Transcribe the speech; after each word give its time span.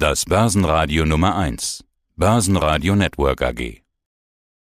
Das 0.00 0.26
Börsenradio 0.26 1.04
Nummer 1.04 1.34
1. 1.34 1.82
Börsenradio 2.14 2.94
Network 2.94 3.42
AG. 3.42 3.82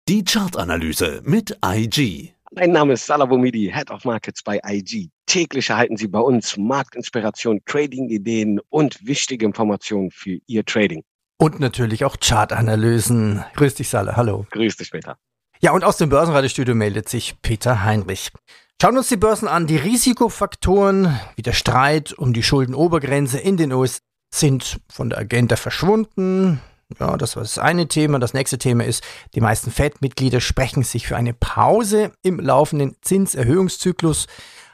Die 0.10 0.24
Chartanalyse 0.24 1.21
mit 1.25 1.56
IG. 1.63 2.33
Mein 2.56 2.71
Name 2.71 2.94
ist 2.94 3.06
Salah 3.06 3.25
Boumidi, 3.25 3.71
Head 3.71 3.92
of 3.92 4.03
Markets 4.03 4.42
bei 4.42 4.59
IG. 4.67 5.09
Täglich 5.27 5.69
erhalten 5.69 5.95
Sie 5.95 6.08
bei 6.08 6.17
uns 6.17 6.58
Marktinspiration, 6.58 7.61
Trading-Ideen 7.67 8.59
und 8.70 9.05
wichtige 9.05 9.45
Informationen 9.45 10.09
für 10.09 10.39
Ihr 10.47 10.65
Trading. 10.65 11.04
Und 11.38 11.59
natürlich 11.59 12.04
auch 12.04 12.17
Chartanalysen. 12.19 13.45
Grüß 13.54 13.75
dich, 13.75 13.89
Salah. 13.89 14.15
Hallo. 14.15 14.47
Grüß 14.49 14.77
dich, 14.77 14.89
Peter. 14.89 15.19
Ja, 15.59 15.71
und 15.71 15.83
aus 15.83 15.97
dem 15.97 16.09
Börsenradiostudio 16.09 16.73
meldet 16.73 17.09
sich 17.09 17.39
Peter 17.43 17.83
Heinrich. 17.83 18.31
Schauen 18.81 18.95
wir 18.95 18.99
uns 18.99 19.09
die 19.09 19.17
Börsen 19.17 19.47
an. 19.47 19.67
Die 19.67 19.77
Risikofaktoren 19.77 21.19
wie 21.35 21.43
der 21.43 21.54
Streit 21.54 22.11
um 22.13 22.33
die 22.33 22.41
Schuldenobergrenze 22.41 23.38
in 23.38 23.57
den 23.57 23.71
USA 23.71 24.06
sind 24.39 24.79
von 24.89 25.09
der 25.09 25.19
Agenda 25.19 25.55
verschwunden. 25.55 26.61
Ja, 26.99 27.17
das 27.17 27.35
war 27.35 27.43
das 27.43 27.59
eine 27.59 27.88
Thema. 27.88 28.20
Das 28.20 28.34
nächste 28.34 28.57
Thema 28.57 28.85
ist, 28.85 29.03
die 29.35 29.41
meisten 29.41 29.71
Fed-Mitglieder 29.71 30.39
sprechen 30.39 30.84
sich 30.84 31.07
für 31.07 31.17
eine 31.17 31.34
Pause 31.34 32.12
im 32.21 32.39
laufenden 32.39 32.95
Zinserhöhungszyklus 33.02 34.27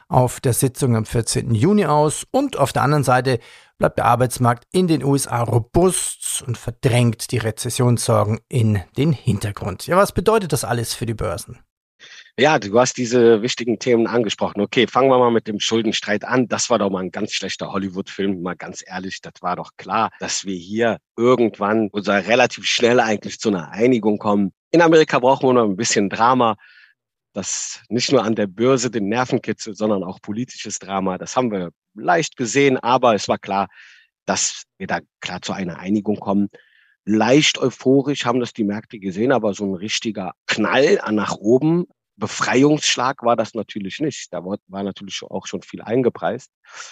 auf 0.08 0.40
der 0.40 0.52
Sitzung 0.52 0.94
am 0.96 1.06
14. 1.06 1.54
Juni 1.54 1.86
aus. 1.86 2.24
Und 2.30 2.56
auf 2.56 2.72
der 2.72 2.82
anderen 2.82 3.04
Seite 3.04 3.40
bleibt 3.78 3.98
der 3.98 4.04
Arbeitsmarkt 4.04 4.64
in 4.70 4.86
den 4.86 5.02
USA 5.02 5.42
robust 5.42 6.44
und 6.46 6.56
verdrängt 6.56 7.32
die 7.32 7.38
Rezessionssorgen 7.38 8.40
in 8.48 8.80
den 8.96 9.12
Hintergrund. 9.12 9.86
Ja, 9.86 9.96
was 9.96 10.12
bedeutet 10.12 10.52
das 10.52 10.64
alles 10.64 10.94
für 10.94 11.06
die 11.06 11.14
Börsen? 11.14 11.58
Ja, 12.36 12.58
du 12.58 12.80
hast 12.80 12.96
diese 12.96 13.42
wichtigen 13.42 13.78
Themen 13.78 14.08
angesprochen. 14.08 14.60
Okay, 14.60 14.88
fangen 14.88 15.08
wir 15.08 15.18
mal 15.18 15.30
mit 15.30 15.46
dem 15.46 15.60
Schuldenstreit 15.60 16.24
an. 16.24 16.48
Das 16.48 16.68
war 16.68 16.80
doch 16.80 16.90
mal 16.90 17.04
ein 17.04 17.12
ganz 17.12 17.32
schlechter 17.32 17.70
Hollywood-Film, 17.70 18.42
mal 18.42 18.56
ganz 18.56 18.82
ehrlich. 18.84 19.20
Das 19.20 19.34
war 19.40 19.54
doch 19.54 19.70
klar, 19.76 20.10
dass 20.18 20.44
wir 20.44 20.56
hier 20.56 20.98
irgendwann 21.16 21.90
oder 21.92 22.26
relativ 22.26 22.66
schnell 22.66 22.98
eigentlich 22.98 23.38
zu 23.38 23.50
einer 23.50 23.70
Einigung 23.70 24.18
kommen. 24.18 24.52
In 24.72 24.82
Amerika 24.82 25.20
brauchen 25.20 25.48
wir 25.48 25.52
noch 25.52 25.64
ein 25.64 25.76
bisschen 25.76 26.10
Drama. 26.10 26.56
Das 27.34 27.82
nicht 27.88 28.10
nur 28.10 28.24
an 28.24 28.34
der 28.34 28.48
Börse 28.48 28.90
den 28.90 29.08
Nerven 29.08 29.40
kitzelt, 29.40 29.76
sondern 29.76 30.02
auch 30.02 30.20
politisches 30.20 30.80
Drama. 30.80 31.18
Das 31.18 31.36
haben 31.36 31.52
wir 31.52 31.70
leicht 31.94 32.36
gesehen, 32.36 32.78
aber 32.78 33.14
es 33.14 33.28
war 33.28 33.38
klar, 33.38 33.68
dass 34.26 34.64
wir 34.78 34.88
da 34.88 34.98
klar 35.20 35.40
zu 35.40 35.52
einer 35.52 35.78
Einigung 35.78 36.16
kommen 36.16 36.48
leicht 37.06 37.58
euphorisch 37.58 38.24
haben 38.24 38.40
das 38.40 38.54
die 38.54 38.64
Märkte 38.64 38.98
gesehen, 38.98 39.30
aber 39.30 39.52
so 39.52 39.66
ein 39.66 39.74
richtiger 39.74 40.32
Knall 40.46 40.98
nach 41.10 41.36
oben 41.36 41.84
Befreiungsschlag 42.16 43.22
war 43.22 43.36
das 43.36 43.54
natürlich 43.54 44.00
nicht. 44.00 44.32
Da 44.32 44.44
war 44.44 44.82
natürlich 44.82 45.20
auch 45.22 45.46
schon 45.46 45.62
viel 45.62 45.82
eingepreist. 45.82 46.50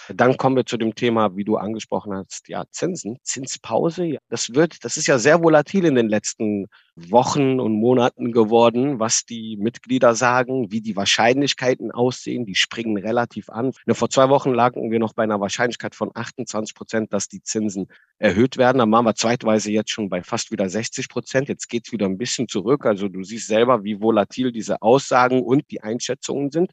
Dann 0.09 0.37
kommen 0.37 0.55
wir 0.55 0.65
zu 0.65 0.77
dem 0.77 0.95
Thema, 0.95 1.35
wie 1.35 1.43
du 1.43 1.57
angesprochen 1.57 2.13
hast, 2.13 2.47
ja, 2.49 2.63
Zinsen, 2.71 3.17
Zinspause. 3.23 4.17
Das 4.29 4.53
wird, 4.53 4.83
das 4.83 4.97
ist 4.97 5.07
ja 5.07 5.17
sehr 5.17 5.41
volatil 5.43 5.85
in 5.85 5.95
den 5.95 6.07
letzten 6.07 6.67
Wochen 6.95 7.59
und 7.59 7.73
Monaten 7.73 8.31
geworden, 8.31 8.99
was 8.99 9.25
die 9.25 9.57
Mitglieder 9.57 10.13
sagen, 10.13 10.71
wie 10.71 10.81
die 10.81 10.95
Wahrscheinlichkeiten 10.95 11.91
aussehen. 11.91 12.45
Die 12.45 12.55
springen 12.55 12.97
relativ 12.97 13.49
an. 13.49 13.71
Vor 13.89 14.09
zwei 14.09 14.29
Wochen 14.29 14.53
lagen 14.53 14.91
wir 14.91 14.99
noch 14.99 15.13
bei 15.13 15.23
einer 15.23 15.39
Wahrscheinlichkeit 15.39 15.95
von 15.95 16.11
28 16.13 16.75
Prozent, 16.75 17.13
dass 17.13 17.27
die 17.27 17.41
Zinsen 17.41 17.87
erhöht 18.19 18.57
werden. 18.57 18.77
Da 18.77 18.89
waren 18.89 19.05
wir 19.05 19.15
zweitweise 19.15 19.71
jetzt 19.71 19.89
schon 19.89 20.09
bei 20.09 20.21
fast 20.21 20.51
wieder 20.51 20.69
60 20.69 21.09
Prozent. 21.09 21.49
Jetzt 21.49 21.67
geht 21.67 21.87
es 21.87 21.91
wieder 21.91 22.05
ein 22.05 22.17
bisschen 22.17 22.47
zurück. 22.47 22.85
Also 22.85 23.07
du 23.07 23.23
siehst 23.23 23.47
selber, 23.47 23.83
wie 23.83 23.99
volatil 23.99 24.51
diese 24.51 24.81
Aussagen 24.81 25.41
und 25.41 25.69
die 25.71 25.81
Einschätzungen 25.81 26.51
sind 26.51 26.71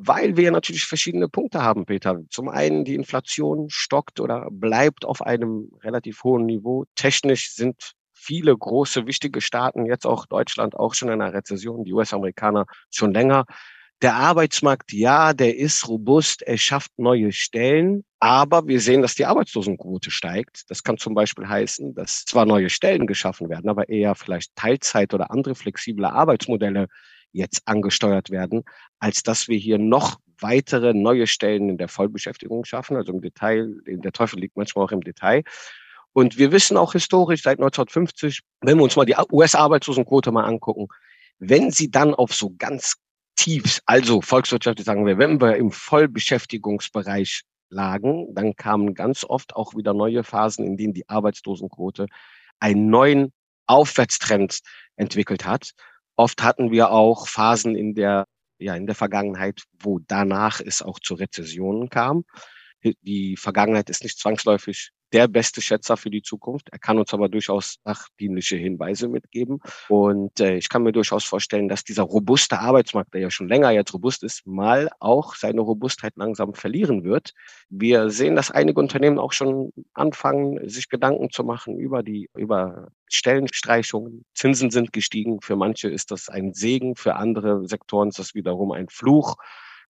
weil 0.00 0.36
wir 0.36 0.50
natürlich 0.50 0.84
verschiedene 0.84 1.28
Punkte 1.28 1.62
haben, 1.62 1.84
Peter. 1.84 2.20
Zum 2.30 2.48
einen 2.48 2.84
die 2.84 2.94
Inflation 2.94 3.68
stockt 3.68 4.20
oder 4.20 4.48
bleibt 4.50 5.04
auf 5.04 5.22
einem 5.22 5.70
relativ 5.82 6.22
hohen 6.24 6.46
Niveau. 6.46 6.84
Technisch 6.94 7.54
sind 7.54 7.92
viele 8.14 8.56
große, 8.56 9.06
wichtige 9.06 9.40
Staaten, 9.40 9.86
jetzt 9.86 10.06
auch 10.06 10.26
Deutschland, 10.26 10.74
auch 10.76 10.94
schon 10.94 11.08
in 11.08 11.20
einer 11.20 11.32
Rezession, 11.32 11.84
die 11.84 11.92
US-Amerikaner 11.92 12.66
schon 12.90 13.12
länger. 13.12 13.44
Der 14.00 14.14
Arbeitsmarkt, 14.14 14.92
ja, 14.92 15.32
der 15.32 15.56
ist 15.56 15.88
robust, 15.88 16.42
er 16.42 16.56
schafft 16.56 16.92
neue 16.98 17.32
Stellen, 17.32 18.04
aber 18.20 18.68
wir 18.68 18.80
sehen, 18.80 19.02
dass 19.02 19.16
die 19.16 19.26
Arbeitslosenquote 19.26 20.12
steigt. 20.12 20.70
Das 20.70 20.84
kann 20.84 20.98
zum 20.98 21.14
Beispiel 21.14 21.48
heißen, 21.48 21.94
dass 21.94 22.24
zwar 22.24 22.46
neue 22.46 22.70
Stellen 22.70 23.08
geschaffen 23.08 23.48
werden, 23.48 23.68
aber 23.68 23.88
eher 23.88 24.14
vielleicht 24.14 24.54
Teilzeit 24.54 25.14
oder 25.14 25.32
andere 25.32 25.56
flexible 25.56 26.04
Arbeitsmodelle 26.04 26.86
jetzt 27.32 27.62
angesteuert 27.66 28.30
werden, 28.30 28.64
als 28.98 29.22
dass 29.22 29.48
wir 29.48 29.58
hier 29.58 29.78
noch 29.78 30.18
weitere 30.40 30.94
neue 30.94 31.26
Stellen 31.26 31.68
in 31.68 31.78
der 31.78 31.88
Vollbeschäftigung 31.88 32.64
schaffen. 32.64 32.96
Also 32.96 33.12
im 33.12 33.20
Detail, 33.20 33.74
der 33.86 34.12
Teufel 34.12 34.38
liegt 34.38 34.56
manchmal 34.56 34.84
auch 34.86 34.92
im 34.92 35.02
Detail. 35.02 35.42
Und 36.12 36.38
wir 36.38 36.52
wissen 36.52 36.76
auch 36.76 36.92
historisch 36.92 37.42
seit 37.42 37.58
1950, 37.58 38.40
wenn 38.62 38.78
wir 38.78 38.84
uns 38.84 38.96
mal 38.96 39.04
die 39.04 39.16
US-Arbeitslosenquote 39.30 40.32
mal 40.32 40.44
angucken, 40.44 40.88
wenn 41.38 41.70
sie 41.70 41.90
dann 41.90 42.14
auf 42.14 42.34
so 42.34 42.54
ganz 42.58 42.96
tief, 43.36 43.80
also 43.86 44.20
volkswirtschaftlich 44.20 44.84
sagen 44.84 45.06
wir, 45.06 45.18
wenn 45.18 45.40
wir 45.40 45.56
im 45.56 45.70
Vollbeschäftigungsbereich 45.70 47.42
lagen, 47.70 48.34
dann 48.34 48.56
kamen 48.56 48.94
ganz 48.94 49.24
oft 49.24 49.54
auch 49.54 49.74
wieder 49.74 49.94
neue 49.94 50.24
Phasen, 50.24 50.66
in 50.66 50.76
denen 50.76 50.94
die 50.94 51.08
Arbeitslosenquote 51.08 52.06
einen 52.58 52.90
neuen 52.90 53.32
Aufwärtstrend 53.66 54.60
entwickelt 54.96 55.44
hat. 55.44 55.72
Oft 56.18 56.42
hatten 56.42 56.72
wir 56.72 56.90
auch 56.90 57.28
Phasen 57.28 57.76
in 57.76 57.94
der, 57.94 58.24
ja, 58.58 58.74
in 58.74 58.86
der 58.86 58.96
Vergangenheit, 58.96 59.62
wo 59.78 60.00
danach 60.00 60.60
es 60.60 60.82
auch 60.82 60.98
zu 60.98 61.14
Rezessionen 61.14 61.90
kam. 61.90 62.24
Die 63.02 63.36
Vergangenheit 63.36 63.88
ist 63.88 64.02
nicht 64.02 64.18
zwangsläufig 64.18 64.90
der 65.12 65.28
beste 65.28 65.60
Schätzer 65.60 65.96
für 65.96 66.10
die 66.10 66.22
Zukunft. 66.22 66.68
Er 66.70 66.78
kann 66.78 66.98
uns 66.98 67.14
aber 67.14 67.28
durchaus 67.28 67.78
sachdienliche 67.84 68.56
Hinweise 68.56 69.08
mitgeben. 69.08 69.60
Und 69.88 70.40
äh, 70.40 70.56
ich 70.56 70.68
kann 70.68 70.82
mir 70.82 70.92
durchaus 70.92 71.24
vorstellen, 71.24 71.68
dass 71.68 71.84
dieser 71.84 72.02
robuste 72.02 72.58
Arbeitsmarkt, 72.58 73.14
der 73.14 73.22
ja 73.22 73.30
schon 73.30 73.48
länger 73.48 73.70
jetzt 73.70 73.94
robust 73.94 74.22
ist, 74.22 74.46
mal 74.46 74.90
auch 75.00 75.34
seine 75.34 75.60
Robustheit 75.60 76.14
langsam 76.16 76.54
verlieren 76.54 77.04
wird. 77.04 77.32
Wir 77.68 78.10
sehen, 78.10 78.36
dass 78.36 78.50
einige 78.50 78.80
Unternehmen 78.80 79.18
auch 79.18 79.32
schon 79.32 79.72
anfangen, 79.94 80.68
sich 80.68 80.88
Gedanken 80.88 81.30
zu 81.30 81.44
machen 81.44 81.78
über 81.78 82.02
die, 82.02 82.28
über 82.36 82.88
Stellenstreichungen. 83.06 84.24
Zinsen 84.34 84.70
sind 84.70 84.92
gestiegen. 84.92 85.40
Für 85.40 85.56
manche 85.56 85.88
ist 85.88 86.10
das 86.10 86.28
ein 86.28 86.52
Segen, 86.52 86.96
für 86.96 87.16
andere 87.16 87.66
Sektoren 87.66 88.08
ist 88.08 88.18
das 88.18 88.34
wiederum 88.34 88.72
ein 88.72 88.88
Fluch 88.88 89.36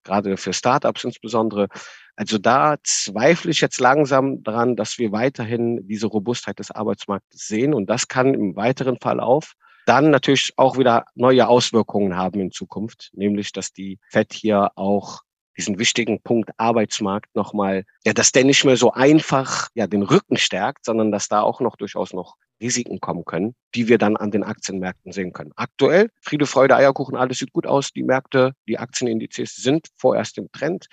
gerade 0.07 0.38
für 0.38 0.53
Startups 0.53 1.03
insbesondere. 1.03 1.68
Also 2.16 2.38
da 2.40 2.78
zweifle 2.84 3.51
ich 3.51 3.62
jetzt 3.62 3.79
langsam 3.79 4.41
daran, 4.44 4.75
dass 4.75 4.97
wir 4.97 5.12
weiterhin 5.12 5.88
diese 5.88 6.07
Robustheit 6.07 6.57
des 6.59 6.72
Arbeitsmarktes 6.72 7.47
sehen. 7.47 7.73
Und 7.73 7.90
das 7.90 8.07
kann 8.07 8.34
im 8.34 8.56
weiteren 8.56 8.97
Verlauf 8.97 9.53
dann 9.85 10.09
natürlich 10.09 10.53
auch 10.57 10.78
wieder 10.78 11.06
neue 11.16 11.47
Auswirkungen 11.47 12.18
haben 12.18 12.41
in 12.41 12.51
Zukunft, 12.51 13.12
nämlich 13.13 13.53
dass 13.53 13.72
die 13.72 14.00
FED 14.09 14.34
hier 14.34 14.72
auch 14.75 15.22
diesen 15.57 15.79
wichtigen 15.79 16.22
Punkt 16.22 16.51
Arbeitsmarkt 16.57 17.35
nochmal, 17.35 17.84
ja, 18.06 18.13
dass 18.13 18.31
der 18.31 18.44
nicht 18.44 18.63
mehr 18.66 18.78
so 18.78 18.91
einfach 18.91 19.69
ja 19.74 19.88
den 19.88 20.03
Rücken 20.03 20.38
stärkt, 20.38 20.85
sondern 20.85 21.12
dass 21.12 21.29
da 21.29 21.41
auch 21.41 21.62
noch 21.62 21.78
durchaus 21.78 22.13
noch 22.13 22.35
Risiken 22.62 23.00
kommen 23.00 23.25
können, 23.25 23.56
die 23.75 23.88
wir 23.88 23.97
dann 23.97 24.18
an 24.18 24.31
den 24.31 24.44
Aktienmärkten 24.44 25.12
sehen 25.12 25.34
können. 25.34 25.51
Aktuell, 25.56 26.09
Friede, 26.22 26.45
Freude, 26.45 26.75
Eierkuchen, 26.75 27.16
alles 27.16 27.40
sieht 27.40 27.53
gut 27.53 27.68
aus. 27.68 27.91
Die 27.91 28.03
Märkte, 28.03 28.53
die 28.68 28.78
Aktienindizes 28.78 29.56
sind 29.56 29.88
vorerst 29.97 30.38
im 30.38 30.51
Trend, 30.51 30.88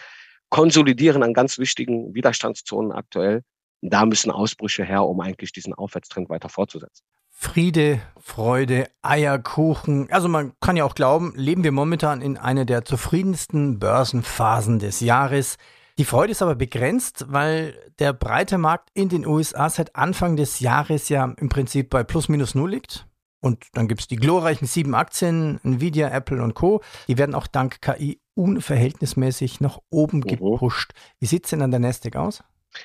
konsolidieren 0.50 1.22
an 1.22 1.32
ganz 1.32 1.58
wichtigen 1.58 2.14
Widerstandszonen 2.14 2.92
aktuell. 2.92 3.42
Da 3.80 4.06
müssen 4.06 4.30
Ausbrüche 4.30 4.84
her, 4.84 5.04
um 5.04 5.20
eigentlich 5.20 5.52
diesen 5.52 5.74
Aufwärtstrend 5.74 6.30
weiter 6.30 6.48
fortzusetzen. 6.48 7.04
Friede, 7.36 8.00
Freude, 8.18 8.88
Eierkuchen. 9.02 10.10
Also 10.10 10.28
man 10.28 10.52
kann 10.60 10.76
ja 10.76 10.84
auch 10.84 10.94
glauben, 10.94 11.34
leben 11.36 11.64
wir 11.64 11.72
momentan 11.72 12.22
in 12.22 12.38
einer 12.38 12.64
der 12.64 12.84
zufriedensten 12.84 13.78
Börsenphasen 13.78 14.78
des 14.78 15.00
Jahres. 15.00 15.58
Die 15.98 16.04
Freude 16.04 16.32
ist 16.32 16.42
aber 16.42 16.56
begrenzt, 16.56 17.26
weil 17.28 17.78
der 18.00 18.12
breite 18.12 18.58
Markt 18.58 18.90
in 18.94 19.08
den 19.08 19.26
USA 19.26 19.70
seit 19.70 19.94
Anfang 19.94 20.34
des 20.36 20.58
Jahres 20.58 21.08
ja 21.08 21.24
im 21.24 21.48
Prinzip 21.48 21.90
bei 21.90 22.02
plus 22.02 22.28
minus 22.28 22.56
null 22.56 22.72
liegt. 22.72 23.06
Und 23.40 23.66
dann 23.74 23.88
gibt 23.88 24.00
es 24.00 24.08
die 24.08 24.16
glorreichen 24.16 24.66
sieben 24.66 24.94
Aktien, 24.94 25.60
Nvidia, 25.62 26.08
Apple 26.08 26.42
und 26.42 26.54
Co. 26.54 26.80
Die 27.08 27.18
werden 27.18 27.34
auch 27.34 27.46
dank 27.46 27.80
KI 27.80 28.20
unverhältnismäßig 28.34 29.60
nach 29.60 29.78
oben 29.90 30.22
gepusht. 30.22 30.94
Wie 31.20 31.26
sieht 31.26 31.44
es 31.44 31.50
denn 31.50 31.62
an 31.62 31.70
der 31.70 31.80
Nasdaq 31.80 32.16
aus? 32.16 32.42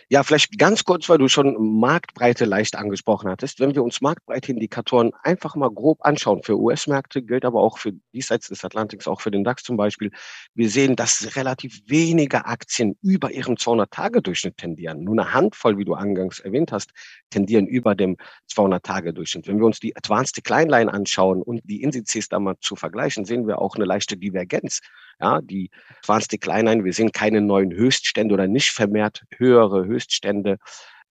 Ja, 0.09 0.23
vielleicht 0.23 0.57
ganz 0.57 0.83
kurz, 0.83 1.09
weil 1.09 1.17
du 1.17 1.27
schon 1.27 1.79
Marktbreite 1.79 2.45
leicht 2.45 2.75
angesprochen 2.75 3.29
hattest. 3.29 3.59
Wenn 3.59 3.75
wir 3.75 3.83
uns 3.83 4.01
Marktbreite-Indikatoren 4.01 5.11
einfach 5.23 5.55
mal 5.55 5.69
grob 5.69 5.99
anschauen, 6.01 6.43
für 6.43 6.59
US-Märkte 6.59 7.21
gilt 7.21 7.45
aber 7.45 7.61
auch 7.61 7.77
für 7.77 7.93
diesseits 8.13 8.47
des 8.49 8.63
Atlantiks, 8.63 9.07
auch 9.07 9.21
für 9.21 9.31
den 9.31 9.43
DAX 9.43 9.63
zum 9.63 9.77
Beispiel, 9.77 10.11
wir 10.53 10.69
sehen, 10.69 10.95
dass 10.95 11.35
relativ 11.35 11.81
wenige 11.87 12.45
Aktien 12.45 12.97
über 13.01 13.31
ihrem 13.31 13.55
200-Tage-Durchschnitt 13.55 14.57
tendieren. 14.57 15.03
Nur 15.03 15.19
eine 15.19 15.33
Handvoll, 15.33 15.77
wie 15.77 15.85
du 15.85 15.93
angangs 15.93 16.39
erwähnt 16.39 16.71
hast, 16.71 16.91
tendieren 17.29 17.67
über 17.67 17.95
dem 17.95 18.17
200-Tage-Durchschnitt. 18.51 19.47
Wenn 19.47 19.59
wir 19.59 19.65
uns 19.65 19.79
die 19.79 19.95
Advanced 19.95 20.37
Decline 20.37 20.69
Line 20.69 20.93
anschauen 20.93 21.41
und 21.41 21.61
die 21.63 21.81
Indizes 21.81 22.29
da 22.29 22.39
mal 22.39 22.55
zu 22.61 22.75
vergleichen, 22.75 23.25
sehen 23.25 23.47
wir 23.47 23.59
auch 23.59 23.75
eine 23.75 23.85
leichte 23.85 24.17
Divergenz. 24.17 24.81
Ja, 25.19 25.41
die 25.41 25.69
Decline 26.07 26.69
Line, 26.69 26.85
wir 26.85 26.93
sehen 26.93 27.11
keine 27.11 27.41
neuen 27.41 27.73
Höchststände 27.73 28.33
oder 28.33 28.47
nicht 28.47 28.71
vermehrt 28.71 29.23
höhere 29.37 29.85
Höchststände 29.85 30.57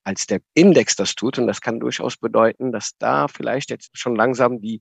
als 0.02 0.26
der 0.26 0.40
Index 0.54 0.96
das 0.96 1.14
tut. 1.14 1.38
Und 1.38 1.46
das 1.46 1.60
kann 1.60 1.80
durchaus 1.80 2.16
bedeuten, 2.16 2.72
dass 2.72 2.96
da 2.98 3.28
vielleicht 3.28 3.70
jetzt 3.70 3.90
schon 3.92 4.16
langsam 4.16 4.60
die 4.60 4.80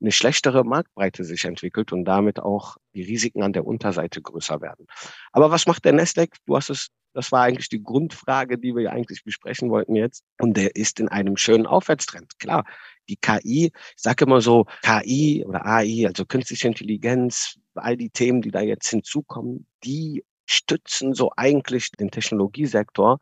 eine 0.00 0.12
schlechtere 0.12 0.64
Marktbreite 0.64 1.24
sich 1.24 1.44
entwickelt 1.44 1.92
und 1.92 2.04
damit 2.04 2.40
auch 2.40 2.76
die 2.94 3.02
Risiken 3.02 3.42
an 3.42 3.52
der 3.52 3.64
Unterseite 3.64 4.20
größer 4.20 4.60
werden. 4.60 4.86
Aber 5.30 5.50
was 5.50 5.66
macht 5.66 5.84
der 5.84 5.92
Nasdaq? 5.92 6.30
Du 6.46 6.56
hast 6.56 6.70
es, 6.70 6.88
das 7.14 7.30
war 7.30 7.42
eigentlich 7.42 7.68
die 7.68 7.82
Grundfrage, 7.82 8.58
die 8.58 8.74
wir 8.74 8.90
eigentlich 8.90 9.22
besprechen 9.22 9.70
wollten 9.70 9.94
jetzt. 9.94 10.24
Und 10.40 10.56
der 10.56 10.74
ist 10.74 10.98
in 10.98 11.08
einem 11.08 11.36
schönen 11.36 11.66
Aufwärtstrend. 11.66 12.38
Klar, 12.38 12.64
die 13.08 13.16
KI, 13.16 13.66
ich 13.66 13.72
sage 13.96 14.24
immer 14.24 14.40
so, 14.40 14.66
KI 14.82 15.44
oder 15.46 15.64
AI, 15.64 16.06
also 16.06 16.24
künstliche 16.24 16.66
Intelligenz, 16.66 17.58
all 17.74 17.96
die 17.96 18.10
Themen, 18.10 18.42
die 18.42 18.50
da 18.50 18.60
jetzt 18.60 18.88
hinzukommen, 18.88 19.66
die 19.84 20.24
stützen 20.46 21.14
so 21.14 21.32
eigentlich 21.36 21.90
den 21.92 22.10
Technologiesektor. 22.10 23.18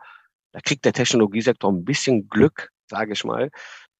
Da 0.53 0.61
kriegt 0.61 0.85
der 0.85 0.93
Technologiesektor 0.93 1.71
ein 1.71 1.85
bisschen 1.85 2.29
Glück, 2.29 2.71
sage 2.89 3.13
ich 3.13 3.25
mal. 3.25 3.51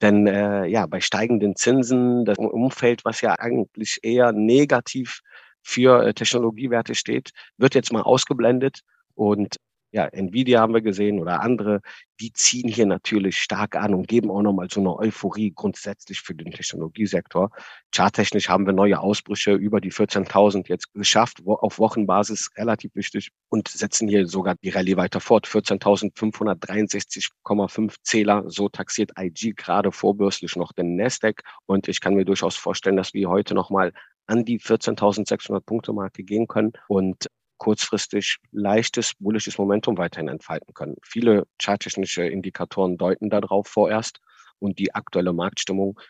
Denn 0.03 0.27
äh, 0.27 0.67
ja, 0.67 0.87
bei 0.87 1.01
steigenden 1.01 1.57
Zinsen, 1.57 2.25
das 2.25 2.39
Umfeld, 2.39 3.05
was 3.05 3.21
ja 3.21 3.39
eigentlich 3.39 3.99
eher 4.03 4.33
negativ 4.33 5.21
für 5.63 6.05
äh, 6.05 6.15
Technologiewerte 6.15 6.95
steht, 6.95 7.31
wird 7.59 7.75
jetzt 7.75 7.93
mal 7.93 8.03
ausgeblendet. 8.03 8.81
Und 9.15 9.57
ja, 9.93 10.07
Nvidia 10.07 10.61
haben 10.61 10.75
wir 10.75 10.83
gesehen 10.83 11.19
oder 11.19 11.41
andere, 11.41 11.81
die 12.21 12.33
ziehen 12.33 12.69
hier 12.69 12.87
natürlich 12.87 13.39
stark 13.39 13.75
an 13.77 13.95
und 13.95 14.07
geben 14.07 14.31
auch 14.31 14.43
nochmal 14.43 14.69
so 14.71 14.79
eine 14.81 14.97
Euphorie 14.97 15.53
grundsätzlich 15.55 16.21
für 16.21 16.35
den 16.35 16.53
Technologiesektor. 16.53 17.51
Charttechnisch 17.95 18.49
haben 18.49 18.67
wir 18.67 18.73
neue 18.73 19.01
Ausbrüche 19.01 19.55
über 19.55 19.81
die 19.81 19.91
14.000 19.91 20.69
jetzt 20.69 20.93
geschafft, 20.95 21.39
auf 21.45 21.79
Wochenbasis 21.79 22.51
relativ 22.57 22.95
wichtig 22.95 23.31
und 23.49 23.67
setzen 23.69 24.07
hier 24.07 24.27
sogar 24.27 24.55
die 24.63 24.71
Rallye 24.71 24.97
weiter 24.97 25.21
fort. 25.21 25.49
14.563,5 25.49 27.97
Zähler, 28.03 28.45
so 28.47 28.69
taxiert 28.69 29.13
IG 29.19 29.55
gerade 29.55 29.91
vorbürstlich 29.91 30.55
noch 30.57 30.73
den 30.73 30.95
Nasdaq 30.97 31.43
und 31.67 31.89
ich 31.89 32.01
kann 32.01 32.15
mir 32.15 32.25
durchaus 32.25 32.57
vorstellen, 32.57 32.97
dass 32.97 33.15
wir 33.15 33.29
heute 33.29 33.55
nochmal 33.55 33.93
an 34.27 34.45
die 34.45 34.61
14.600 34.61 35.61
Punkte 35.61 35.93
Marke 35.93 36.23
gehen 36.23 36.47
können 36.47 36.73
und 36.87 37.29
kurzfristig 37.61 38.39
leichtes 38.53 39.13
bullisches 39.19 39.59
Momentum 39.59 39.99
weiterhin 39.99 40.29
entfalten 40.29 40.73
können. 40.73 40.97
Viele 41.05 41.47
charttechnische 41.63 42.25
Indikatoren 42.25 42.97
deuten 42.97 43.29
darauf 43.29 43.69
vorerst 43.69 44.21
und 44.59 44.79
die 44.79 44.95
aktuelle 44.95 45.35
Marktstimmung. 45.35 46.01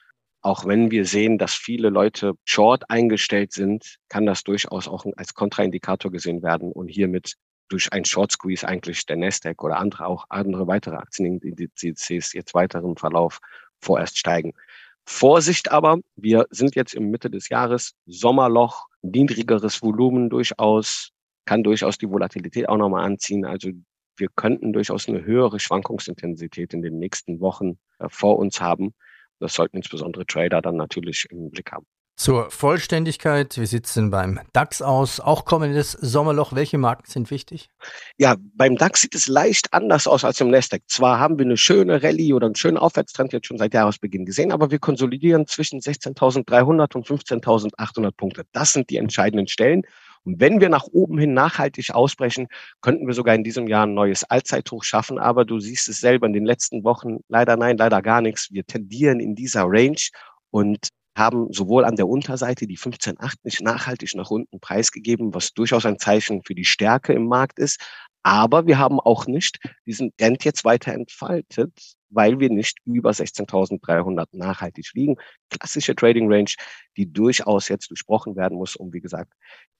Auch 0.42 0.64
wenn 0.64 0.90
wir 0.90 1.04
sehen, 1.04 1.38
dass 1.38 1.52
viele 1.52 1.90
Leute 1.90 2.34
short 2.44 2.88
eingestellt 2.88 3.52
sind, 3.52 3.96
kann 4.08 4.26
das 4.26 4.44
durchaus 4.44 4.86
auch 4.88 5.04
als 5.16 5.34
Kontraindikator 5.34 6.10
gesehen 6.12 6.42
werden 6.42 6.72
und 6.72 6.86
hiermit 6.88 7.34
durch 7.68 7.92
ein 7.92 8.04
Short 8.04 8.32
Squeeze 8.32 8.66
eigentlich 8.66 9.04
der 9.06 9.16
Nasdaq 9.16 9.62
oder 9.62 9.78
andere 9.78 10.06
auch 10.06 10.26
andere 10.28 10.66
weitere 10.68 10.96
Aktienindizes 10.96 12.32
jetzt 12.32 12.54
weiteren 12.54 12.96
Verlauf 12.96 13.40
vorerst 13.80 14.18
steigen. 14.18 14.52
Vorsicht 15.04 15.72
aber, 15.72 15.98
wir 16.14 16.46
sind 16.50 16.76
jetzt 16.76 16.94
im 16.94 17.10
Mitte 17.10 17.28
des 17.28 17.48
Jahres, 17.48 17.94
Sommerloch, 18.06 18.86
niedrigeres 19.02 19.82
Volumen 19.82 20.30
durchaus, 20.30 21.10
kann 21.50 21.64
durchaus 21.64 21.98
die 21.98 22.08
Volatilität 22.08 22.68
auch 22.68 22.76
nochmal 22.76 23.04
anziehen. 23.04 23.44
Also 23.44 23.70
wir 24.16 24.28
könnten 24.36 24.72
durchaus 24.72 25.08
eine 25.08 25.24
höhere 25.24 25.58
Schwankungsintensität 25.58 26.72
in 26.74 26.80
den 26.80 27.00
nächsten 27.00 27.40
Wochen 27.40 27.76
äh, 27.98 28.06
vor 28.08 28.38
uns 28.38 28.60
haben. 28.60 28.94
Das 29.40 29.54
sollten 29.54 29.78
insbesondere 29.78 30.24
Trader 30.26 30.62
dann 30.62 30.76
natürlich 30.76 31.26
im 31.28 31.50
Blick 31.50 31.72
haben. 31.72 31.86
Zur 32.14 32.52
Vollständigkeit, 32.52 33.58
wie 33.58 33.66
sieht 33.66 33.86
es 33.86 33.94
denn 33.94 34.10
beim 34.10 34.38
DAX 34.52 34.80
aus? 34.80 35.18
Auch 35.18 35.44
kommendes 35.44 35.90
Sommerloch, 35.92 36.54
welche 36.54 36.78
Marken 36.78 37.10
sind 37.10 37.32
wichtig? 37.32 37.68
Ja, 38.16 38.36
beim 38.54 38.76
DAX 38.76 39.00
sieht 39.00 39.16
es 39.16 39.26
leicht 39.26 39.72
anders 39.72 40.06
aus 40.06 40.24
als 40.24 40.40
im 40.40 40.50
Nasdaq. 40.50 40.82
Zwar 40.86 41.18
haben 41.18 41.36
wir 41.36 41.46
eine 41.46 41.56
schöne 41.56 42.00
Rallye 42.00 42.32
oder 42.32 42.46
einen 42.46 42.54
schönen 42.54 42.76
Aufwärtstrend 42.76 43.32
jetzt 43.32 43.48
schon 43.48 43.58
seit 43.58 43.74
Jahresbeginn 43.74 44.24
gesehen, 44.24 44.52
aber 44.52 44.70
wir 44.70 44.78
konsolidieren 44.78 45.48
zwischen 45.48 45.80
16.300 45.80 46.94
und 46.94 47.08
15.800 47.08 48.12
Punkte. 48.12 48.44
Das 48.52 48.72
sind 48.72 48.90
die 48.90 48.98
entscheidenden 48.98 49.48
Stellen. 49.48 49.82
Und 50.24 50.40
wenn 50.40 50.60
wir 50.60 50.68
nach 50.68 50.86
oben 50.92 51.18
hin 51.18 51.32
nachhaltig 51.32 51.94
ausbrechen, 51.94 52.48
könnten 52.80 53.06
wir 53.06 53.14
sogar 53.14 53.34
in 53.34 53.44
diesem 53.44 53.66
Jahr 53.66 53.86
ein 53.86 53.94
neues 53.94 54.24
Allzeithoch 54.24 54.84
schaffen. 54.84 55.18
Aber 55.18 55.44
du 55.44 55.60
siehst 55.60 55.88
es 55.88 56.00
selber 56.00 56.26
in 56.26 56.32
den 56.32 56.44
letzten 56.44 56.84
Wochen, 56.84 57.18
leider 57.28 57.56
nein, 57.56 57.76
leider 57.76 58.02
gar 58.02 58.20
nichts. 58.20 58.50
Wir 58.52 58.66
tendieren 58.66 59.20
in 59.20 59.34
dieser 59.34 59.64
Range 59.64 60.00
und 60.50 60.88
haben 61.16 61.52
sowohl 61.52 61.84
an 61.84 61.96
der 61.96 62.08
Unterseite 62.08 62.66
die 62.66 62.78
15.8 62.78 63.34
nicht 63.42 63.62
nachhaltig 63.62 64.14
nach 64.14 64.30
unten 64.30 64.60
preisgegeben, 64.60 65.34
was 65.34 65.52
durchaus 65.52 65.86
ein 65.86 65.98
Zeichen 65.98 66.42
für 66.44 66.54
die 66.54 66.64
Stärke 66.64 67.12
im 67.12 67.26
Markt 67.26 67.58
ist. 67.58 67.80
Aber 68.22 68.66
wir 68.66 68.78
haben 68.78 69.00
auch 69.00 69.26
nicht 69.26 69.58
diesen 69.86 70.14
Trend 70.16 70.44
jetzt 70.44 70.64
weiter 70.64 70.92
entfaltet, 70.92 71.94
weil 72.10 72.40
wir 72.40 72.50
nicht 72.50 72.78
über 72.84 73.10
16.300 73.10 74.26
nachhaltig 74.32 74.90
liegen. 74.94 75.16
Klassische 75.48 75.94
Trading 75.94 76.30
Range, 76.30 76.50
die 76.96 77.10
durchaus 77.10 77.68
jetzt 77.68 77.90
durchbrochen 77.90 78.36
werden 78.36 78.58
muss, 78.58 78.76
um, 78.76 78.92
wie 78.92 79.00
gesagt, 79.00 79.32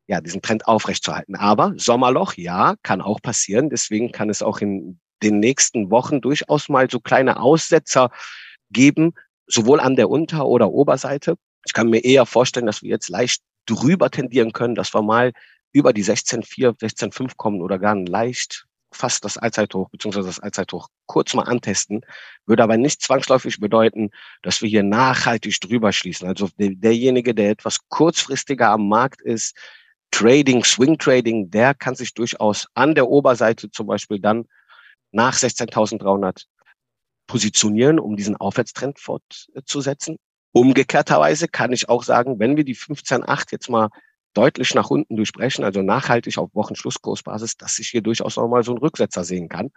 ja, 0.07 0.21
diesen 0.21 0.43
Trend 0.43 0.67
aufrechtzuerhalten. 0.67 1.37
Aber 1.37 1.73
Sommerloch, 1.77 2.35
ja, 2.35 2.75
kann 2.83 3.01
auch 3.01 3.21
passieren. 3.21 3.71
Deswegen 3.71 4.11
kann 4.11 4.31
es 4.31 4.43
auch 4.43 4.59
in 4.59 4.99
den 5.23 5.39
nächsten 5.39 5.91
Wochen 5.91 6.21
durchaus 6.21 6.69
mal 6.69 6.91
so 6.91 7.01
kleine 7.01 7.41
Aussetzer 7.41 8.11
geben, 8.71 9.13
sowohl 9.47 9.81
an 9.81 9.97
der 9.97 10.09
Unter- 10.09 10.47
oder 10.47 10.71
Oberseite. 10.71 11.37
Ich 11.67 11.73
kann 11.73 11.91
mir 11.91 12.05
eher 12.05 12.27
vorstellen, 12.27 12.67
dass 12.67 12.83
wir 12.83 12.91
jetzt 12.91 13.09
leicht 13.09 13.43
drüber 13.67 14.11
tendieren 14.11 14.53
können, 14.53 14.75
dass 14.75 14.95
wir 14.95 15.03
mal 15.03 15.33
über 15.73 15.93
die 15.93 16.05
16,4, 16.05 16.79
16,5 16.79 17.37
kommen 17.37 17.61
oder 17.61 17.79
gar 17.79 17.95
leicht 17.95 18.67
fast 18.93 19.25
das 19.25 19.37
Allzeithoch 19.37 19.89
beziehungsweise 19.91 20.27
das 20.27 20.41
Allzeithoch 20.41 20.89
kurz 21.07 21.35
mal 21.35 21.45
antesten, 21.45 22.03
würde 22.47 22.63
aber 22.63 22.77
nicht 22.77 23.03
zwangsläufig 23.03 23.61
bedeuten, 23.61 24.11
dass 24.43 24.63
wir 24.63 24.69
hier 24.69 24.83
nachhaltig 24.83 25.61
drüber 25.61 25.93
schließen. 25.93 26.27
Also 26.29 26.49
der, 26.59 26.71
derjenige, 26.71 27.35
der 27.35 27.51
etwas 27.51 27.79
kurzfristiger 27.89 28.71
am 28.71 28.89
Markt 28.89 29.21
ist, 29.21 29.57
Trading, 30.11 30.65
Swing 30.65 30.99
Trading, 30.99 31.51
der 31.51 31.75
kann 31.75 31.95
sich 31.95 32.15
durchaus 32.15 32.67
an 32.75 32.95
der 32.95 33.09
Oberseite 33.09 33.71
zum 33.71 33.87
Beispiel 33.87 34.19
dann 34.19 34.47
nach 35.13 35.35
16.300 35.35 36.45
positionieren, 37.27 38.01
um 38.01 38.17
diesen 38.17 38.37
Aufwärtstrend 38.37 38.99
fortzusetzen. 38.99 40.17
Umgekehrterweise 40.53 41.47
kann 41.47 41.73
ich 41.73 41.89
auch 41.89 42.03
sagen, 42.03 42.41
wenn 42.41 42.57
wir 42.57 42.65
die 42.65 42.75
15.8 42.75 43.53
jetzt 43.53 43.71
mal 43.71 43.89
deutlich 44.35 44.75
nach 44.75 44.91
unten 44.91 45.17
durchbrechen, 45.17 45.65
also 45.65 45.83
nachhaltig 45.83 46.39
auf 46.39 46.55
Wochenschlusskursbasis, 46.55 47.57
dass 47.57 47.79
ich 47.79 47.89
hier 47.89 48.03
durchaus 48.03 48.37
nochmal 48.37 48.63
so 48.63 48.73
einen 48.73 48.79
Rücksetzer 48.79 49.25
sehen 49.25 49.49
kann. 49.49 49.71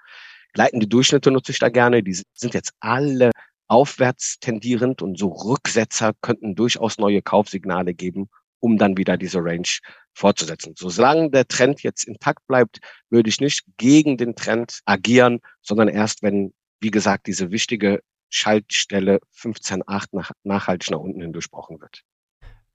Gleitende 0.54 0.88
Durchschnitte 0.88 1.32
nutze 1.32 1.52
ich 1.52 1.60
da 1.60 1.70
gerne. 1.70 2.04
Die 2.04 2.14
sind 2.34 2.54
jetzt 2.54 2.74
alle 2.80 3.32
aufwärts 3.68 4.38
tendierend 4.40 5.02
und 5.02 5.18
so 5.18 5.30
Rücksetzer 5.30 6.13
könnten 6.22 6.56
durchaus 6.56 6.98
neue 7.00 7.22
Kaufsignale 7.22 7.94
geben, 7.94 8.30
um 8.60 8.77
dann 8.77 8.98
wieder 8.98 9.18
diese 9.18 9.39
Range 9.39 9.68
fortzusetzen. 10.13 10.75
Solange 10.77 11.32
der 11.32 11.48
Trend 11.48 11.82
jetzt 11.82 12.04
intakt 12.04 12.46
bleibt, 12.48 12.80
würde 13.10 13.30
ich 13.30 13.42
nicht 13.42 13.63
gegen 13.77 14.18
den 14.18 14.36
Trend 14.36 14.80
agieren, 14.86 15.39
sondern 15.62 15.88
erst, 15.88 16.22
wenn, 16.22 16.54
wie 16.80 16.92
gesagt, 16.92 17.25
diese 17.25 17.51
wichtige 17.51 18.01
Schaltstelle 18.30 19.20
15.8 19.36 20.08
nach, 20.12 20.32
nachhaltig 20.44 20.92
nach 20.92 21.00
unten 21.00 21.22
hin 21.22 21.34
durchbrochen 21.34 21.82
wird. 21.82 22.04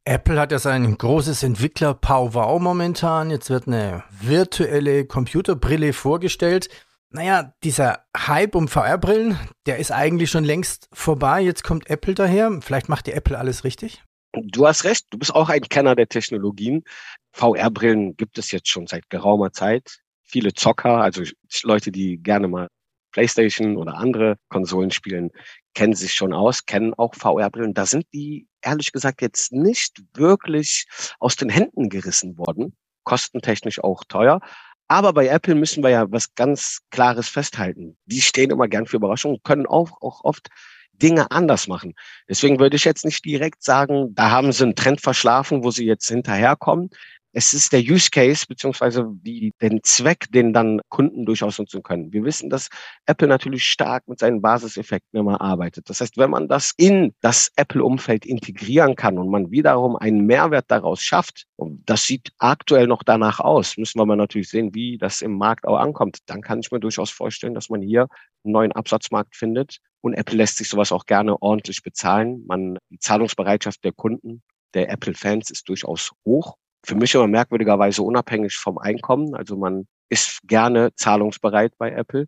Apple 0.09 0.41
hat 0.41 0.53
ja 0.53 0.59
sein 0.59 0.97
großes 0.97 1.43
Entwickler-Powwow 1.43 2.59
momentan. 2.63 3.31
Jetzt 3.31 3.51
wird 3.51 3.67
eine 3.67 4.05
virtuelle 4.23 5.05
Computerbrille 5.05 5.93
vorgestellt. 5.93 6.71
Naja, 7.11 7.53
dieser 7.63 8.07
Hype 8.17 8.55
um 8.55 8.69
VR-Brillen, 8.69 9.39
der 9.67 9.77
ist 9.77 9.93
eigentlich 9.93 10.31
schon 10.31 10.45
längst 10.45 10.89
vorbei. 10.95 11.43
Jetzt 11.43 11.63
kommt 11.63 11.91
Apple 11.91 12.15
daher. 12.15 12.59
Vielleicht 12.63 12.89
macht 12.89 13.07
die 13.07 13.13
Apple 13.13 13.39
alles 13.39 13.65
richtig? 13.65 14.03
Du 14.33 14.67
hast 14.67 14.85
recht, 14.85 15.05
du 15.11 15.19
bist 15.19 15.35
auch 15.35 15.51
ein 15.51 15.61
Kenner 15.61 15.95
der 15.95 16.09
Technologien. 16.09 16.85
VR-Brillen 17.33 18.17
gibt 18.17 18.39
es 18.39 18.51
jetzt 18.51 18.71
schon 18.71 18.87
seit 18.87 19.11
geraumer 19.11 19.53
Zeit. 19.53 19.99
Viele 20.23 20.55
Zocker, 20.55 21.03
also 21.03 21.23
Leute, 21.65 21.93
die 21.93 22.17
gerne 22.17 22.49
mal 22.49 22.69
PlayStation 23.13 23.77
oder 23.77 23.95
andere 23.95 24.37
Konsolen 24.49 24.91
spielen, 24.91 25.31
kennen 25.75 25.95
sich 25.95 26.13
schon 26.13 26.33
aus, 26.33 26.67
kennen 26.67 26.95
auch 26.95 27.15
VR-Brillen. 27.15 27.75
Da 27.75 27.87
sind 27.87 28.07
die 28.13 28.47
ehrlich 28.63 28.93
gesagt 28.93 29.23
jetzt 29.23 29.53
nicht 29.53 30.03
wirklich 30.15 30.87
aus 31.19 31.37
den 31.37 31.49
Händen 31.49 31.89
gerissen 31.89 32.39
worden. 32.39 32.77
Kostentechnisch 33.05 33.83
auch 33.83 34.05
teuer. 34.05 34.41
Aber 34.89 35.13
bei 35.13 35.29
Apple 35.29 35.55
müssen 35.55 35.83
wir 35.83 35.91
ja 35.91 36.11
was 36.11 36.35
ganz 36.35 36.81
Klares 36.91 37.29
festhalten. 37.29 37.97
Die 38.07 38.23
stehen 38.23 38.51
immer 38.51 38.69
gern 38.69 38.87
für 38.87 38.97
Überraschungen, 38.97 39.43
können 39.43 39.67
auch, 39.67 40.01
auch 40.01 40.25
oft 40.25 40.49
Dinge 40.93 41.31
anders 41.31 41.69
machen. 41.69 41.95
Deswegen 42.29 42.59
würde 42.59 42.77
ich 42.77 42.85
jetzt 42.85 43.05
nicht 43.05 43.25
direkt 43.25 43.63
sagen, 43.63 44.15
da 44.15 44.31
haben 44.31 44.51
sie 44.53 44.65
einen 44.65 44.75
Trend 44.75 45.01
verschlafen, 45.01 45.63
wo 45.63 45.71
sie 45.71 45.85
jetzt 45.85 46.09
hinterherkommen. 46.09 46.91
Es 47.33 47.53
ist 47.53 47.73
der 47.73 47.81
Use 47.81 48.11
Case 48.11 48.47
beziehungsweise 48.49 49.07
die, 49.23 49.53
den 49.61 49.83
Zweck, 49.83 50.27
den 50.33 50.53
dann 50.53 50.81
Kunden 50.89 51.27
durchaus 51.27 51.59
nutzen 51.59 51.83
können. 51.83 52.13
Wir 52.13 52.25
wissen, 52.25 52.49
dass 52.49 52.69
Apple 53.07 53.29
natürlich 53.29 53.65
stark 53.65 54.09
mit 54.09 54.19
seinen 54.19 54.41
Basiseffekten 54.41 55.21
immer 55.21 55.41
arbeitet. 55.41 55.91
Das 55.91 56.01
heißt, 56.01 56.17
wenn 56.17 56.31
man 56.31 56.49
das 56.49 56.73
in 56.77 57.15
das 57.21 57.51
Apple-Umfeld 57.57 58.25
integrieren 58.25 58.97
kann 58.97 59.19
und 59.19 59.31
man 59.31 59.51
wiederum 59.51 59.97
einen 59.97 60.25
Mehrwert 60.25 60.67
daraus 60.69 61.03
schafft, 61.03 61.45
und 61.57 61.83
das 61.89 62.05
sieht 62.05 62.33
aktuell 62.39 62.87
noch 62.87 63.03
danach 63.03 63.41
aus, 63.41 63.77
müssen 63.77 63.99
wir 63.99 64.07
mal 64.07 64.17
natürlich 64.17 64.49
sehen, 64.49 64.75
wie 64.75 64.97
das 64.97 65.21
im 65.21 65.37
Markt 65.37 65.67
auch 65.67 65.79
ankommt, 65.79 66.19
dann 66.27 66.41
kann 66.41 66.61
ich 66.61 66.71
mir 66.71 66.81
durchaus 66.81 67.11
vorstellen, 67.11 67.55
dass 67.55 67.69
man 67.69 67.83
hier 67.83 68.09
einen 68.45 68.53
neuen 68.53 68.73
Absatzmarkt 68.73 69.37
findet. 69.37 69.79
Und 70.01 70.15
Apple 70.15 70.37
lässt 70.37 70.57
sich 70.59 70.69
sowas 70.69 70.93
auch 70.93 71.05
gerne 71.05 71.43
ordentlich 71.43 71.83
bezahlen. 71.83 72.45
Man, 72.47 72.79
die 72.91 72.99
Zahlungsbereitschaft 72.99 73.85
der 73.85 73.93
Kunden 73.93 74.43
der 74.75 74.91
Apple-Fans 74.91 75.51
ist 75.51 75.69
durchaus 75.69 76.13
hoch 76.25 76.57
für 76.85 76.95
mich 76.95 77.15
immer 77.15 77.27
merkwürdigerweise 77.27 78.03
unabhängig 78.03 78.57
vom 78.57 78.79
Einkommen. 78.79 79.35
Also 79.35 79.57
man 79.57 79.87
ist 80.09 80.41
gerne 80.45 80.95
zahlungsbereit 80.95 81.73
bei 81.79 81.91
Apple 81.91 82.27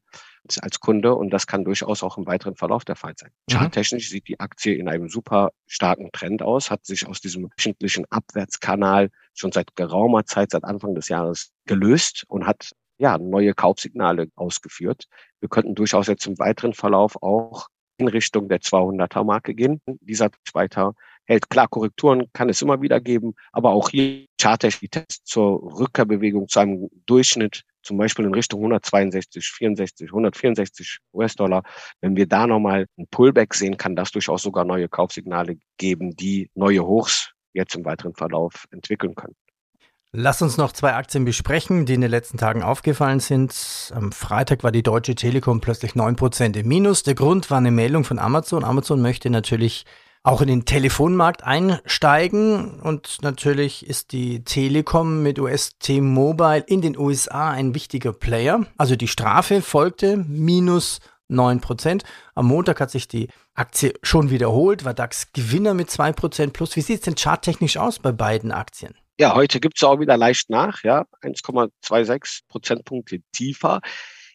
als 0.60 0.80
Kunde 0.80 1.14
und 1.14 1.30
das 1.30 1.46
kann 1.46 1.64
durchaus 1.64 2.02
auch 2.02 2.18
im 2.18 2.26
weiteren 2.26 2.56
Verlauf 2.56 2.84
der 2.84 2.96
Fall 2.96 3.14
sein. 3.16 3.30
Mhm. 3.48 3.54
Charttechnisch 3.54 4.10
sieht 4.10 4.26
die 4.26 4.40
Aktie 4.40 4.74
in 4.74 4.88
einem 4.88 5.08
super 5.08 5.50
starken 5.66 6.10
Trend 6.12 6.42
aus, 6.42 6.70
hat 6.70 6.84
sich 6.84 7.06
aus 7.06 7.20
diesem 7.20 7.44
wöchentlichen 7.44 8.04
Abwärtskanal 8.10 9.10
schon 9.34 9.52
seit 9.52 9.76
geraumer 9.76 10.24
Zeit, 10.24 10.50
seit 10.50 10.64
Anfang 10.64 10.94
des 10.94 11.08
Jahres 11.08 11.52
gelöst 11.66 12.24
und 12.28 12.46
hat 12.46 12.72
ja 12.98 13.16
neue 13.18 13.54
Kaufsignale 13.54 14.28
ausgeführt. 14.34 15.04
Wir 15.40 15.48
könnten 15.48 15.74
durchaus 15.74 16.06
jetzt 16.06 16.26
im 16.26 16.38
weiteren 16.38 16.74
Verlauf 16.74 17.22
auch 17.22 17.68
in 17.96 18.08
Richtung 18.08 18.48
der 18.48 18.60
200er 18.60 19.24
Marke 19.24 19.54
gehen. 19.54 19.80
Dieser 20.00 20.30
weiter 20.52 20.94
hält. 21.30 21.48
Klar, 21.48 21.68
Korrekturen 21.68 22.24
kann 22.32 22.48
es 22.48 22.60
immer 22.60 22.82
wieder 22.82 23.00
geben, 23.00 23.34
aber 23.52 23.70
auch 23.70 23.88
hier 23.88 24.26
chartech 24.40 24.80
die 24.80 24.88
Tests 24.88 25.24
zur 25.24 25.62
Rückkehrbewegung 25.78 26.48
zu 26.48 26.60
einem 26.60 26.88
Durchschnitt, 27.06 27.62
zum 27.82 27.96
Beispiel 27.96 28.26
in 28.26 28.34
Richtung 28.34 28.60
162, 28.60 29.48
64, 29.48 30.08
164 30.08 30.98
US-Dollar. 31.14 31.62
Wenn 32.00 32.16
wir 32.16 32.26
da 32.26 32.46
nochmal 32.46 32.86
ein 32.98 33.06
Pullback 33.10 33.54
sehen, 33.54 33.76
kann 33.76 33.96
das 33.96 34.10
durchaus 34.10 34.42
sogar 34.42 34.64
neue 34.64 34.88
Kaufsignale 34.88 35.56
geben, 35.78 36.14
die 36.16 36.50
neue 36.54 36.84
Hochs 36.84 37.32
jetzt 37.52 37.74
im 37.74 37.84
weiteren 37.84 38.14
Verlauf 38.14 38.66
entwickeln 38.70 39.14
können. 39.14 39.34
Lass 40.12 40.42
uns 40.42 40.56
noch 40.56 40.72
zwei 40.72 40.94
Aktien 40.94 41.24
besprechen, 41.24 41.86
die 41.86 41.94
in 41.94 42.00
den 42.00 42.10
letzten 42.10 42.36
Tagen 42.36 42.64
aufgefallen 42.64 43.20
sind. 43.20 43.92
Am 43.94 44.10
Freitag 44.10 44.64
war 44.64 44.72
die 44.72 44.82
Deutsche 44.82 45.14
Telekom 45.14 45.60
plötzlich 45.60 45.92
9% 45.92 46.58
im 46.58 46.66
Minus. 46.66 47.04
Der 47.04 47.14
Grund 47.14 47.48
war 47.48 47.58
eine 47.58 47.70
Meldung 47.70 48.02
von 48.02 48.18
Amazon. 48.18 48.64
Amazon 48.64 49.00
möchte 49.00 49.30
natürlich 49.30 49.84
auch 50.22 50.42
in 50.42 50.48
den 50.48 50.64
Telefonmarkt 50.64 51.44
einsteigen. 51.44 52.80
Und 52.80 53.18
natürlich 53.22 53.86
ist 53.86 54.12
die 54.12 54.44
Telekom 54.44 55.22
mit 55.22 55.38
US 55.38 55.78
T-Mobile 55.78 56.64
in 56.66 56.82
den 56.82 56.98
USA 56.98 57.50
ein 57.50 57.74
wichtiger 57.74 58.12
Player. 58.12 58.66
Also 58.76 58.96
die 58.96 59.08
Strafe 59.08 59.62
folgte 59.62 60.16
minus 60.16 61.00
9%. 61.30 62.02
Am 62.34 62.46
Montag 62.46 62.80
hat 62.80 62.90
sich 62.90 63.08
die 63.08 63.28
Aktie 63.54 63.94
schon 64.02 64.30
wiederholt, 64.30 64.84
war 64.84 64.94
DAX 64.94 65.32
Gewinner 65.32 65.74
mit 65.74 65.88
2% 65.88 66.50
plus. 66.50 66.76
Wie 66.76 66.80
sieht 66.80 66.98
es 66.98 67.04
denn 67.04 67.14
charttechnisch 67.14 67.76
aus 67.76 67.98
bei 67.98 68.12
beiden 68.12 68.52
Aktien? 68.52 68.94
Ja, 69.18 69.34
heute 69.34 69.60
gibt 69.60 69.76
es 69.76 69.84
auch 69.84 70.00
wieder 70.00 70.16
leicht 70.16 70.50
nach, 70.50 70.82
ja, 70.82 71.04
1,26 71.22 72.40
Prozentpunkte 72.48 73.20
tiefer. 73.32 73.80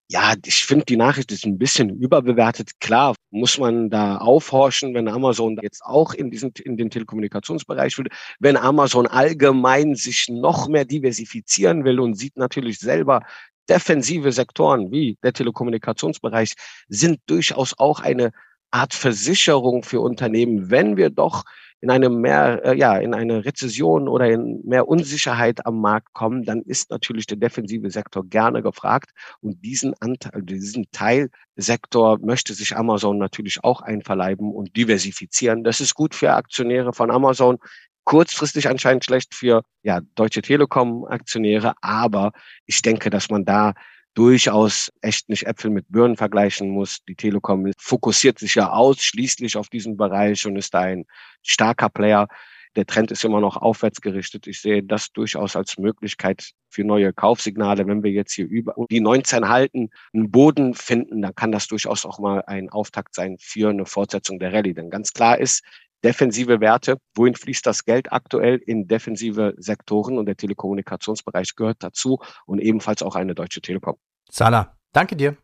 Ja, 0.08 0.36
ich 0.46 0.66
finde, 0.66 0.86
die 0.86 0.98
Nachricht 0.98 1.32
ist 1.32 1.46
ein 1.46 1.58
bisschen 1.58 1.90
überbewertet. 1.90 2.80
Klar, 2.80 3.16
muss 3.32 3.58
man 3.58 3.90
da 3.90 4.18
aufhorchen, 4.18 4.94
wenn 4.94 5.08
Amazon 5.08 5.58
jetzt 5.64 5.84
auch 5.84 6.14
in 6.14 6.30
diesen, 6.30 6.52
in 6.64 6.78
den 6.78 6.92
Telekommunikationsbereich 6.92 7.98
will, 7.98 8.08
wenn 8.40 8.56
Amazon 8.56 9.08
allgemein 9.08 9.96
sich 9.96 10.28
noch 10.30 10.68
mehr 10.68 10.86
diversifizieren 10.86 11.86
will 11.86 12.00
und 12.00 12.14
sieht 12.14 12.38
natürlich 12.38 12.78
selber, 12.78 13.22
defensive 13.68 14.32
Sektoren 14.32 14.92
wie 14.92 15.18
der 15.24 15.34
Telekommunikationsbereich 15.34 16.54
sind 16.88 17.20
durchaus 17.26 17.74
auch 17.80 18.00
eine 18.00 18.32
Art 18.76 18.94
Versicherung 18.94 19.84
für 19.84 20.02
Unternehmen, 20.02 20.70
wenn 20.70 20.98
wir 20.98 21.10
doch 21.10 21.46
in 21.80 21.90
eine 21.90 22.10
mehr, 22.10 22.66
äh, 22.66 22.78
ja, 22.78 22.98
in 22.98 23.14
eine 23.14 23.46
Rezession 23.46 24.10
oder 24.10 24.30
in 24.30 24.62
mehr 24.66 24.88
Unsicherheit 24.88 25.66
am 25.66 25.80
Markt 25.80 26.12
kommen, 26.14 26.44
dann 26.44 26.62
ist 26.62 26.90
natürlich 26.90 27.26
der 27.26 27.38
defensive 27.38 27.90
Sektor 27.90 28.26
gerne 28.26 28.62
gefragt. 28.62 29.12
Und 29.40 29.64
diesen 29.64 29.94
Anteil, 30.02 30.42
diesen 30.42 30.88
Teilsektor 30.92 32.20
möchte 32.20 32.54
sich 32.54 32.76
Amazon 32.76 33.18
natürlich 33.18 33.64
auch 33.64 33.82
einverleiben 33.82 34.52
und 34.52 34.76
diversifizieren. 34.76 35.64
Das 35.64 35.80
ist 35.80 35.94
gut 35.94 36.14
für 36.14 36.34
Aktionäre 36.34 36.92
von 36.92 37.12
Amazon 37.12 37.60
kurzfristig 38.04 38.70
anscheinend 38.70 39.06
schlecht 39.06 39.34
für 39.34 39.64
ja, 39.84 40.02
Deutsche 40.16 40.42
Telekom 40.42 41.06
Aktionäre, 41.06 41.74
aber 41.82 42.32
ich 42.66 42.82
denke, 42.82 43.10
dass 43.10 43.30
man 43.30 43.46
da 43.46 43.74
durchaus 44.16 44.92
echt 45.02 45.30
nicht 45.30 45.46
Äpfel 45.46 45.70
mit 45.70 45.86
Birnen 45.90 46.18
vergleichen 46.18 46.70
muss. 46.70 47.00
Die 47.08 47.16
Telekom 47.16 47.72
fokussiert 47.78 48.40
sich 48.40 48.56
ja 48.56 48.72
ausschließlich 48.72 49.58
auf 49.58 49.70
diesen 49.70 49.98
Bereich 49.98 50.46
und 50.48 50.56
ist 50.56 50.74
da 50.74 50.82
ein 50.82 51.06
starker 51.44 51.90
Player. 51.90 52.28
Der 52.76 52.86
Trend 52.86 53.12
ist 53.12 53.24
immer 53.24 53.40
noch 53.40 53.56
aufwärts 53.56 54.02
gerichtet. 54.02 54.48
Ich 54.48 54.60
sehe 54.60 54.84
das 54.84 55.12
durchaus 55.12 55.56
als 55.56 55.78
Möglichkeit 55.78 56.52
für 56.70 56.84
neue 56.84 57.14
Kaufsignale. 57.14 57.88
Wenn 57.88 58.04
wir 58.04 58.12
jetzt 58.12 58.34
hier 58.34 58.48
über 58.48 58.76
die 58.90 59.00
19 59.00 59.48
halten, 59.48 59.90
einen 60.14 60.30
Boden 60.30 60.74
finden, 60.74 61.22
dann 61.22 61.36
kann 61.36 61.54
das 61.54 61.68
durchaus 61.68 62.06
auch 62.06 62.20
mal 62.20 62.44
ein 62.48 62.70
Auftakt 62.70 63.16
sein 63.16 63.38
für 63.40 63.70
eine 63.70 63.86
Fortsetzung 63.86 64.40
der 64.40 64.52
Rallye. 64.52 64.74
Denn 64.74 64.90
ganz 64.90 65.14
klar 65.14 65.40
ist, 65.40 65.64
defensive 66.06 66.62
Werte. 66.62 66.98
Wohin 67.16 67.36
fließt 67.36 67.66
das 67.66 67.84
Geld 67.84 68.14
aktuell 68.14 68.62
in 68.66 68.88
defensive 68.88 69.56
Sektoren? 69.58 70.18
Und 70.18 70.28
der 70.28 70.38
Telekommunikationsbereich 70.38 71.56
gehört 71.56 71.78
dazu 71.80 72.20
und 72.46 72.60
ebenfalls 72.60 73.02
auch 73.02 73.16
eine 73.16 73.34
Deutsche 73.34 73.60
Telekom. 73.60 73.96
Salah, 74.30 74.78
danke 74.94 75.16
dir. 75.16 75.36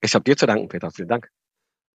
Ich 0.00 0.14
habe 0.14 0.24
dir 0.24 0.36
zu 0.36 0.46
danken, 0.46 0.68
Peter. 0.68 0.90
Vielen 0.90 1.08
Dank. 1.08 1.28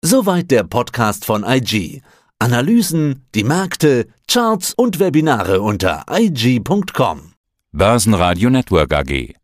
Soweit 0.02 0.50
der 0.50 0.64
Podcast 0.64 1.24
von 1.24 1.44
IG. 1.44 2.02
Analysen, 2.38 3.26
die 3.34 3.44
Märkte, 3.44 4.08
Charts 4.28 4.74
und 4.74 5.00
Webinare 5.00 5.60
unter 5.60 6.04
IG.com. 6.10 7.32
Börsenradio 7.72 8.50
Network 8.50 8.92
AG. 8.92 9.34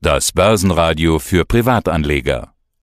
Das 0.00 0.32
Börsenradio 0.32 1.18
für 1.18 1.44
Privatanleger. 1.44 2.53